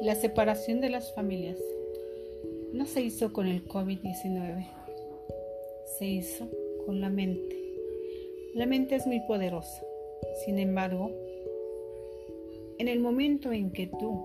[0.00, 1.58] La separación de las familias
[2.72, 4.64] no se hizo con el COVID-19,
[5.98, 6.48] se hizo
[6.86, 7.56] con la mente.
[8.54, 9.82] La mente es muy poderosa,
[10.44, 11.10] sin embargo,
[12.78, 14.22] en el momento en que tú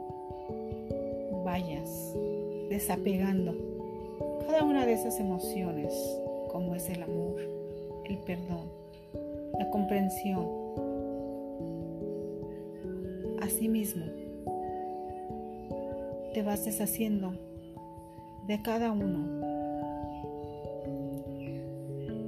[1.44, 2.16] vayas
[2.70, 3.56] desapegando
[4.46, 5.92] cada una de esas emociones,
[6.50, 7.42] como es el amor,
[8.06, 8.70] el perdón,
[9.58, 10.48] la comprensión,
[13.42, 14.06] asimismo,
[16.34, 17.34] te vas deshaciendo
[18.48, 19.44] de cada uno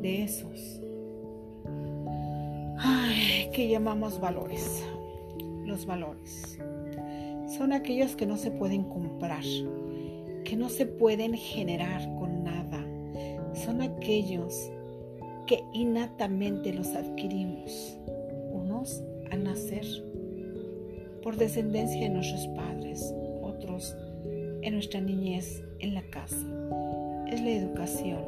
[0.02, 0.82] de esos
[3.52, 4.86] que llamamos valores.
[5.66, 6.60] Los valores
[7.58, 9.44] son aquellos que no se pueden comprar,
[10.44, 12.86] que no se pueden generar con nada.
[13.54, 14.72] Son aquellos
[15.48, 17.98] que innatamente los adquirimos,
[18.52, 19.86] unos al nacer,
[21.24, 23.14] por descendencia de nuestros padres,
[24.62, 26.38] en nuestra niñez en la casa.
[27.28, 28.24] Es la educación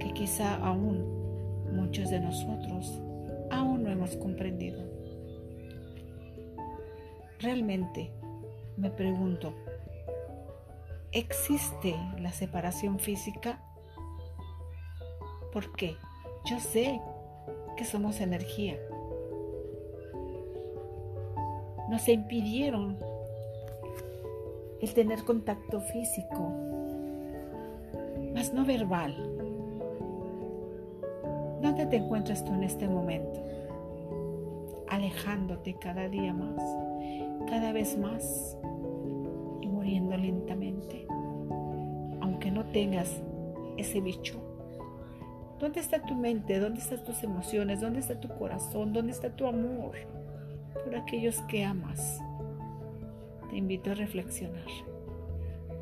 [0.00, 1.16] que quizá aún
[1.72, 3.00] muchos de nosotros
[3.50, 4.82] aún no hemos comprendido.
[7.40, 8.10] Realmente
[8.76, 9.52] me pregunto,
[11.12, 13.62] ¿existe la separación física?
[15.52, 15.96] ¿Por qué?
[16.46, 17.00] Yo sé
[17.76, 18.78] que somos energía.
[21.88, 22.98] Nos impidieron
[24.80, 26.52] el tener contacto físico,
[28.34, 29.14] mas no verbal.
[31.62, 33.42] ¿Dónde te encuentras tú en este momento?
[34.88, 36.62] Alejándote cada día más,
[37.48, 38.56] cada vez más
[39.60, 41.06] y muriendo lentamente,
[42.20, 43.22] aunque no tengas
[43.76, 44.40] ese bicho.
[45.58, 46.58] ¿Dónde está tu mente?
[46.58, 47.80] ¿Dónde están tus emociones?
[47.80, 48.92] ¿Dónde está tu corazón?
[48.92, 49.96] ¿Dónde está tu amor
[50.84, 52.20] por aquellos que amas?
[53.48, 54.66] Te invito a reflexionar.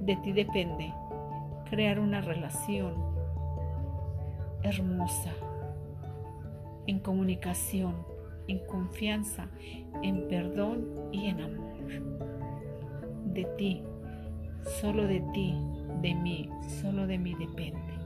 [0.01, 0.93] De ti depende
[1.71, 2.95] crear una relación
[4.63, 5.33] hermosa,
[6.87, 7.95] en comunicación,
[8.49, 9.49] en confianza,
[10.03, 11.75] en perdón y en amor.
[13.27, 13.83] De ti,
[14.81, 15.55] solo de ti,
[16.01, 16.49] de mí,
[16.81, 18.04] solo de mí depende.